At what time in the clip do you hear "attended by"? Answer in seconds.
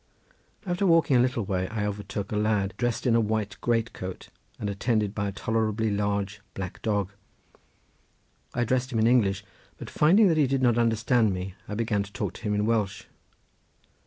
4.67-5.27